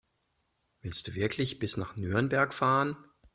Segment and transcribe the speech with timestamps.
[0.81, 2.97] Willst du wirklich bis nach Nürnberg fahren?